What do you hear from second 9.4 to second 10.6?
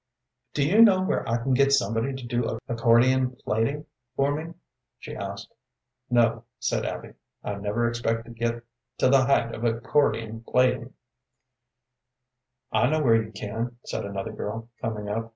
of accordion